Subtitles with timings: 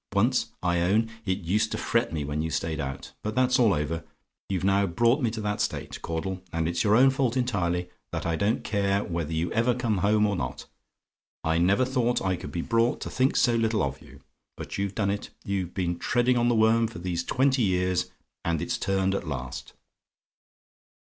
[0.15, 3.71] Once, I own, it used to fret me when you stayed out; but that's all
[3.71, 4.03] over:
[4.49, 8.25] you've now brought me to that state, Caudle and it's your own fault entirely that
[8.25, 10.65] I don't care whether you ever come home or not.
[11.43, 14.21] I never thought I could be brought to think so little of you;
[14.57, 18.09] but you've done it: you've been treading on the worm for these twenty years,
[18.43, 19.73] and it's turned at last.